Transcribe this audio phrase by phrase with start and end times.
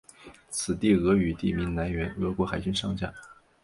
[0.49, 3.13] 此地俄语地名来源俄国海军上将。